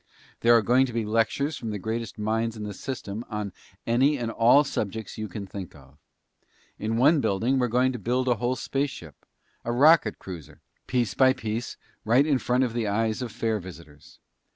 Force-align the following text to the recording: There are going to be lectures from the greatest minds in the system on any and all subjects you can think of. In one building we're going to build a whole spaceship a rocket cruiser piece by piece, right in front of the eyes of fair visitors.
There 0.39 0.55
are 0.57 0.63
going 0.63 0.87
to 0.87 0.93
be 0.93 1.05
lectures 1.05 1.57
from 1.57 1.69
the 1.69 1.77
greatest 1.77 2.17
minds 2.17 2.57
in 2.57 2.63
the 2.63 2.73
system 2.73 3.23
on 3.29 3.53
any 3.85 4.17
and 4.17 4.31
all 4.31 4.63
subjects 4.63 5.19
you 5.19 5.27
can 5.27 5.45
think 5.45 5.75
of. 5.75 5.99
In 6.79 6.97
one 6.97 7.21
building 7.21 7.59
we're 7.59 7.67
going 7.67 7.91
to 7.91 7.99
build 7.99 8.27
a 8.27 8.37
whole 8.37 8.55
spaceship 8.55 9.27
a 9.63 9.71
rocket 9.71 10.17
cruiser 10.17 10.59
piece 10.87 11.13
by 11.13 11.33
piece, 11.33 11.77
right 12.03 12.25
in 12.25 12.39
front 12.39 12.63
of 12.63 12.73
the 12.73 12.87
eyes 12.87 13.21
of 13.21 13.31
fair 13.31 13.59
visitors. 13.59 14.17